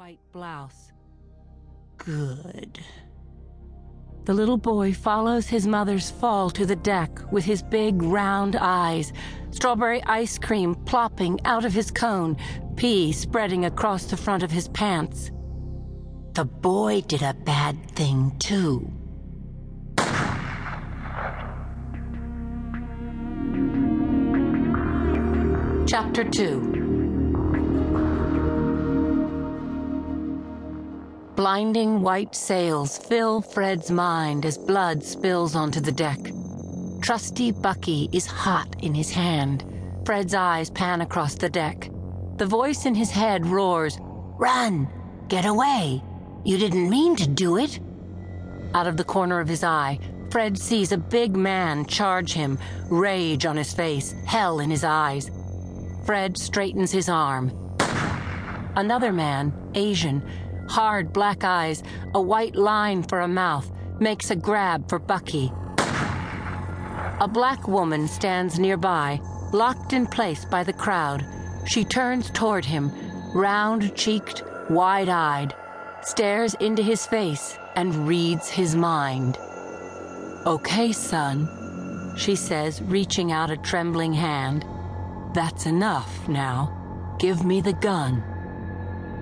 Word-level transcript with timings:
white 0.00 0.32
blouse. 0.32 0.92
Good. 1.98 2.80
The 4.24 4.32
little 4.32 4.56
boy 4.56 4.94
follows 4.94 5.46
his 5.46 5.66
mother's 5.66 6.10
fall 6.10 6.48
to 6.52 6.64
the 6.64 6.76
deck 6.76 7.30
with 7.30 7.44
his 7.44 7.62
big 7.62 8.02
round 8.02 8.56
eyes, 8.56 9.12
strawberry 9.50 10.02
ice 10.04 10.38
cream 10.38 10.74
plopping 10.74 11.38
out 11.44 11.66
of 11.66 11.74
his 11.74 11.90
cone, 11.90 12.38
pee 12.76 13.12
spreading 13.12 13.66
across 13.66 14.06
the 14.06 14.16
front 14.16 14.42
of 14.42 14.50
his 14.50 14.68
pants. 14.68 15.30
The 16.32 16.46
boy 16.46 17.02
did 17.02 17.20
a 17.20 17.34
bad 17.34 17.76
thing 17.90 18.34
too. 18.38 18.90
Chapter 25.86 26.24
2 26.24 26.69
Blinding 31.40 32.02
white 32.02 32.34
sails 32.34 32.98
fill 32.98 33.40
Fred's 33.40 33.90
mind 33.90 34.44
as 34.44 34.58
blood 34.58 35.02
spills 35.02 35.56
onto 35.56 35.80
the 35.80 35.90
deck. 35.90 36.18
Trusty 37.00 37.50
Bucky 37.50 38.10
is 38.12 38.26
hot 38.26 38.76
in 38.82 38.92
his 38.92 39.10
hand. 39.10 39.64
Fred's 40.04 40.34
eyes 40.34 40.68
pan 40.68 41.00
across 41.00 41.36
the 41.36 41.48
deck. 41.48 41.88
The 42.36 42.44
voice 42.44 42.84
in 42.84 42.94
his 42.94 43.10
head 43.10 43.46
roars, 43.46 43.98
Run! 44.02 44.86
Get 45.28 45.46
away! 45.46 46.02
You 46.44 46.58
didn't 46.58 46.90
mean 46.90 47.16
to 47.16 47.26
do 47.26 47.56
it! 47.56 47.80
Out 48.74 48.86
of 48.86 48.98
the 48.98 49.04
corner 49.04 49.40
of 49.40 49.48
his 49.48 49.64
eye, 49.64 49.98
Fred 50.30 50.58
sees 50.58 50.92
a 50.92 50.98
big 50.98 51.34
man 51.34 51.86
charge 51.86 52.34
him, 52.34 52.58
rage 52.90 53.46
on 53.46 53.56
his 53.56 53.72
face, 53.72 54.14
hell 54.26 54.60
in 54.60 54.68
his 54.68 54.84
eyes. 54.84 55.30
Fred 56.04 56.36
straightens 56.36 56.92
his 56.92 57.08
arm. 57.08 57.50
Another 58.76 59.10
man, 59.10 59.54
Asian, 59.74 60.22
hard 60.70 61.12
black 61.12 61.42
eyes, 61.42 61.82
a 62.14 62.20
white 62.20 62.54
line 62.54 63.02
for 63.02 63.20
a 63.20 63.28
mouth, 63.28 63.70
makes 63.98 64.30
a 64.30 64.36
grab 64.36 64.88
for 64.88 64.98
Bucky. 64.98 65.52
A 67.20 67.28
black 67.28 67.68
woman 67.68 68.06
stands 68.08 68.58
nearby, 68.58 69.20
locked 69.52 69.92
in 69.92 70.06
place 70.06 70.44
by 70.44 70.62
the 70.62 70.72
crowd. 70.72 71.26
She 71.66 71.84
turns 71.84 72.30
toward 72.30 72.64
him, 72.64 72.92
round 73.34 73.94
cheeked, 73.96 74.42
wide 74.70 75.08
eyed, 75.08 75.54
stares 76.02 76.54
into 76.54 76.82
his 76.82 77.04
face, 77.04 77.58
and 77.76 78.06
reads 78.08 78.48
his 78.48 78.74
mind. 78.76 79.36
Okay, 80.46 80.92
son, 80.92 82.14
she 82.16 82.36
says, 82.36 82.80
reaching 82.82 83.32
out 83.32 83.50
a 83.50 83.56
trembling 83.56 84.12
hand. 84.12 84.64
That's 85.34 85.66
enough 85.66 86.28
now. 86.28 87.16
Give 87.18 87.44
me 87.44 87.60
the 87.60 87.74
gun. 87.74 88.29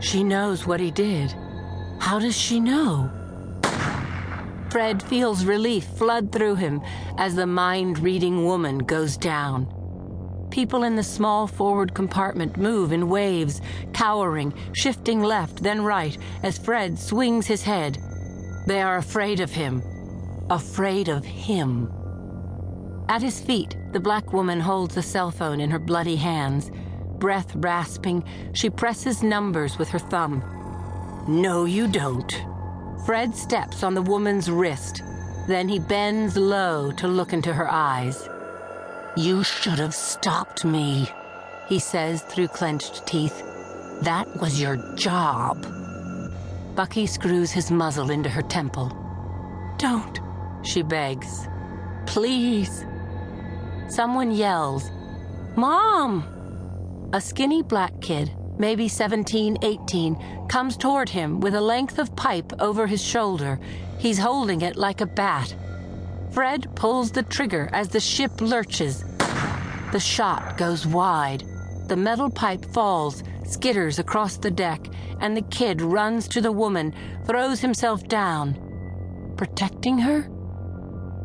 She 0.00 0.24
knows 0.24 0.66
what 0.66 0.80
he 0.80 0.90
did. 0.90 1.34
How 1.98 2.18
does 2.18 2.36
she 2.36 2.58
know? 2.58 3.10
Fred 4.70 5.02
feels 5.02 5.44
relief 5.44 5.84
flood 5.84 6.32
through 6.32 6.54
him 6.54 6.80
as 7.18 7.34
the 7.34 7.46
mind 7.46 7.98
reading 7.98 8.44
woman 8.44 8.78
goes 8.78 9.16
down. 9.16 9.66
People 10.50 10.84
in 10.84 10.96
the 10.96 11.02
small 11.02 11.46
forward 11.46 11.94
compartment 11.94 12.56
move 12.56 12.92
in 12.92 13.08
waves, 13.08 13.60
cowering, 13.92 14.54
shifting 14.72 15.22
left, 15.22 15.62
then 15.62 15.82
right, 15.82 16.16
as 16.42 16.58
Fred 16.58 16.98
swings 16.98 17.46
his 17.46 17.62
head. 17.62 17.98
They 18.66 18.80
are 18.80 18.96
afraid 18.96 19.40
of 19.40 19.50
him. 19.50 19.82
Afraid 20.48 21.08
of 21.08 21.24
him. 21.24 21.92
At 23.08 23.22
his 23.22 23.40
feet, 23.40 23.76
the 23.92 24.00
black 24.00 24.32
woman 24.32 24.60
holds 24.60 24.96
a 24.96 25.02
cell 25.02 25.30
phone 25.30 25.60
in 25.60 25.70
her 25.70 25.78
bloody 25.78 26.16
hands 26.16 26.70
breath 27.20 27.54
rasping, 27.54 28.24
she 28.52 28.68
presses 28.68 29.22
numbers 29.22 29.78
with 29.78 29.88
her 29.90 29.98
thumb. 29.98 30.42
No, 31.28 31.66
you 31.66 31.86
don't. 31.86 32.44
Fred 33.06 33.36
steps 33.36 33.84
on 33.84 33.94
the 33.94 34.02
woman's 34.02 34.50
wrist. 34.50 35.02
Then 35.46 35.68
he 35.68 35.78
bends 35.78 36.36
low 36.36 36.90
to 36.92 37.06
look 37.06 37.32
into 37.32 37.52
her 37.52 37.70
eyes. 37.70 38.28
You 39.16 39.44
should 39.44 39.78
have 39.78 39.94
stopped 39.94 40.64
me, 40.64 41.08
he 41.68 41.78
says 41.78 42.22
through 42.22 42.48
clenched 42.48 43.06
teeth. 43.06 43.42
That 44.02 44.26
was 44.40 44.60
your 44.60 44.76
job. 44.96 45.66
Bucky 46.74 47.06
screws 47.06 47.50
his 47.50 47.70
muzzle 47.70 48.10
into 48.10 48.30
her 48.30 48.42
temple. 48.42 48.90
Don't, 49.76 50.20
she 50.62 50.82
begs. 50.82 51.48
Please. 52.06 52.86
Someone 53.88 54.30
yells, 54.30 54.90
Mom! 55.56 56.39
A 57.12 57.20
skinny 57.20 57.60
black 57.60 58.00
kid, 58.00 58.30
maybe 58.56 58.86
17, 58.86 59.58
18, 59.62 60.46
comes 60.48 60.76
toward 60.76 61.08
him 61.08 61.40
with 61.40 61.56
a 61.56 61.60
length 61.60 61.98
of 61.98 62.14
pipe 62.14 62.52
over 62.60 62.86
his 62.86 63.02
shoulder. 63.02 63.58
He's 63.98 64.16
holding 64.16 64.60
it 64.60 64.76
like 64.76 65.00
a 65.00 65.06
bat. 65.06 65.52
Fred 66.30 66.68
pulls 66.76 67.10
the 67.10 67.24
trigger 67.24 67.68
as 67.72 67.88
the 67.88 67.98
ship 67.98 68.40
lurches. 68.40 69.04
The 69.90 69.98
shot 69.98 70.56
goes 70.56 70.86
wide. 70.86 71.42
The 71.88 71.96
metal 71.96 72.30
pipe 72.30 72.64
falls, 72.66 73.24
skitters 73.42 73.98
across 73.98 74.36
the 74.36 74.52
deck, 74.52 74.86
and 75.20 75.36
the 75.36 75.42
kid 75.42 75.82
runs 75.82 76.28
to 76.28 76.40
the 76.40 76.52
woman, 76.52 76.94
throws 77.26 77.58
himself 77.58 78.06
down. 78.06 79.34
Protecting 79.36 79.98
her? 79.98 80.30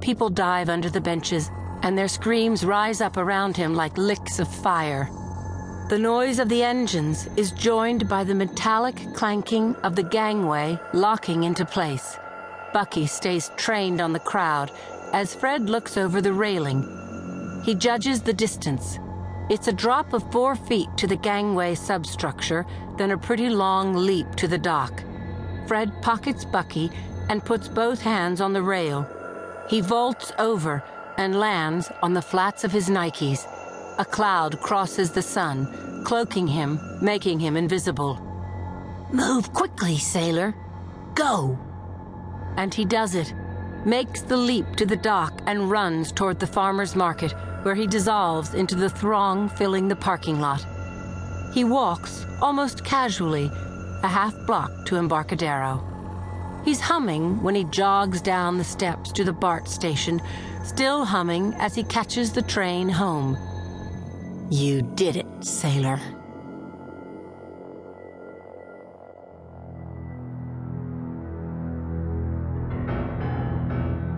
People 0.00 0.30
dive 0.30 0.68
under 0.68 0.88
the 0.88 1.00
benches, 1.00 1.50
and 1.82 1.98
their 1.98 2.06
screams 2.06 2.64
rise 2.64 3.00
up 3.00 3.16
around 3.16 3.56
him 3.56 3.74
like 3.74 3.98
licks 3.98 4.38
of 4.38 4.46
fire. 4.46 5.10
The 5.88 5.98
noise 5.98 6.38
of 6.38 6.48
the 6.48 6.62
engines 6.62 7.28
is 7.36 7.52
joined 7.52 8.08
by 8.08 8.24
the 8.24 8.34
metallic 8.34 8.96
clanking 9.14 9.76
of 9.82 9.94
the 9.94 10.02
gangway 10.02 10.78
locking 10.94 11.44
into 11.44 11.66
place. 11.66 12.16
Bucky 12.72 13.06
stays 13.06 13.50
trained 13.56 14.00
on 14.00 14.12
the 14.14 14.18
crowd 14.18 14.70
as 15.12 15.34
Fred 15.34 15.68
looks 15.68 15.98
over 15.98 16.22
the 16.22 16.32
railing. 16.32 17.60
He 17.64 17.74
judges 17.74 18.22
the 18.22 18.32
distance. 18.32 18.98
It's 19.50 19.68
a 19.68 19.72
drop 19.72 20.14
of 20.14 20.30
four 20.32 20.56
feet 20.56 20.88
to 20.96 21.06
the 21.06 21.16
gangway 21.16 21.74
substructure, 21.74 22.64
then 22.96 23.10
a 23.10 23.18
pretty 23.18 23.50
long 23.50 23.92
leap 23.92 24.34
to 24.36 24.48
the 24.48 24.58
dock. 24.58 25.02
Fred 25.66 25.92
pockets 26.00 26.46
Bucky 26.46 26.90
and 27.28 27.44
puts 27.44 27.68
both 27.68 28.00
hands 28.00 28.40
on 28.40 28.54
the 28.54 28.62
rail. 28.62 29.06
He 29.68 29.82
vaults 29.82 30.32
over 30.38 30.82
and 31.18 31.38
lands 31.38 31.90
on 32.02 32.14
the 32.14 32.22
flats 32.22 32.64
of 32.64 32.72
his 32.72 32.88
Nikes. 32.88 33.46
A 33.98 34.04
cloud 34.04 34.58
crosses 34.60 35.10
the 35.10 35.22
sun, 35.22 36.02
cloaking 36.04 36.46
him, 36.46 36.80
making 37.02 37.38
him 37.40 37.56
invisible. 37.56 38.18
Move 39.12 39.52
quickly, 39.52 39.98
sailor. 39.98 40.54
Go! 41.14 41.58
And 42.56 42.72
he 42.72 42.86
does 42.86 43.14
it, 43.14 43.34
makes 43.84 44.22
the 44.22 44.36
leap 44.36 44.76
to 44.76 44.86
the 44.86 44.96
dock, 44.96 45.42
and 45.46 45.70
runs 45.70 46.10
toward 46.10 46.40
the 46.40 46.46
farmer's 46.46 46.96
market, 46.96 47.32
where 47.64 47.74
he 47.74 47.86
dissolves 47.86 48.54
into 48.54 48.74
the 48.74 48.88
throng 48.88 49.50
filling 49.50 49.88
the 49.88 49.96
parking 49.96 50.40
lot. 50.40 50.64
He 51.52 51.64
walks, 51.64 52.24
almost 52.40 52.84
casually, 52.84 53.50
a 54.02 54.08
half 54.08 54.34
block 54.46 54.86
to 54.86 54.96
Embarcadero. 54.96 55.82
He's 56.64 56.80
humming 56.80 57.42
when 57.42 57.54
he 57.54 57.64
jogs 57.64 58.22
down 58.22 58.56
the 58.56 58.64
steps 58.64 59.12
to 59.12 59.24
the 59.24 59.32
BART 59.32 59.68
station, 59.68 60.22
still 60.64 61.04
humming 61.04 61.52
as 61.54 61.74
he 61.74 61.84
catches 61.84 62.32
the 62.32 62.42
train 62.42 62.88
home. 62.88 63.36
You 64.52 64.82
did 64.82 65.16
it, 65.16 65.26
sailor. 65.40 65.98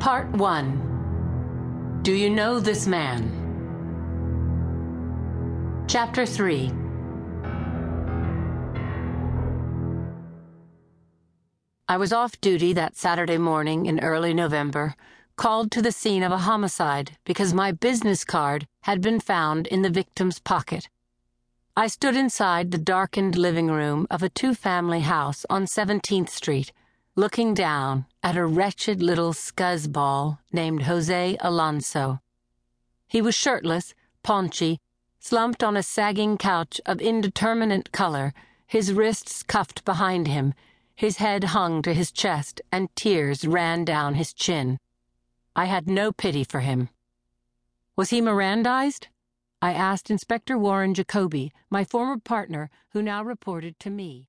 Part 0.01 0.29
1 0.33 2.01
Do 2.03 2.13
You 2.13 2.31
Know 2.31 2.59
This 2.59 2.89
Man? 2.89 3.31
Chapter 5.87 6.27
3 6.27 6.73
I 11.87 11.97
was 11.97 12.13
off 12.13 12.41
duty 12.41 12.73
that 12.73 12.97
Saturday 12.97 13.39
morning 13.39 13.87
in 13.87 14.01
early 14.01 14.35
November 14.35 14.97
called 15.37 15.71
to 15.71 15.83
the 15.83 15.93
scene 15.93 16.23
of 16.23 16.33
a 16.33 16.39
homicide 16.39 17.17
because 17.25 17.53
my 17.53 17.73
business 17.73 18.25
card 18.25 18.67
had 18.83 19.01
been 19.01 19.21
found 19.21 19.67
in 19.67 19.83
the 19.83 19.91
victim's 19.91 20.39
pocket. 20.39 20.89
I 21.77 21.89
stood 21.89 22.17
inside 22.17 22.71
the 22.71 22.79
darkened 22.79 23.37
living 23.37 23.69
room 23.69 24.07
of 24.11 24.23
a 24.23 24.29
two 24.29 24.55
family 24.55 25.01
house 25.01 25.45
on 25.51 25.67
17th 25.67 26.29
Street, 26.29 26.73
looking 27.17 27.53
down 27.53 28.07
at 28.23 28.37
a 28.37 28.47
wretched 28.47 29.03
little 29.03 29.33
scuzzball 29.33 30.39
named 30.53 30.83
Jose 30.83 31.37
Alonso. 31.41 32.21
He 33.09 33.21
was 33.21 33.35
shirtless, 33.35 33.95
paunchy, 34.23 34.81
slumped 35.19 35.65
on 35.65 35.77
a 35.77 35.83
sagging 35.83 36.39
couch 36.39 36.81
of 36.87 37.01
indeterminate 37.01 37.91
color, 37.93 38.35
his 38.67 38.93
wrists 38.93 39.43
cuffed 39.43 39.85
behind 39.85 40.29
him, 40.29 40.55
his 40.95 41.17
head 41.17 41.45
hung 41.45 41.83
to 41.83 41.93
his 41.93 42.13
chest, 42.13 42.61
and 42.71 42.95
tears 42.95 43.45
ran 43.45 43.85
down 43.85 44.15
his 44.15 44.33
chin. 44.33 44.79
I 45.57 45.67
had 45.67 45.89
no 45.89 46.11
pity 46.11 46.43
for 46.43 46.61
him. 46.61 46.89
Was 47.97 48.11
he 48.11 48.21
Mirandized? 48.21 49.07
I 49.63 49.73
asked 49.73 50.11
Inspector 50.11 50.57
Warren 50.59 50.95
Jacoby, 50.95 51.53
my 51.71 51.85
former 51.85 52.19
partner, 52.19 52.71
who 52.91 53.03
now 53.03 53.23
reported 53.23 53.79
to 53.81 53.91
me. 53.91 54.29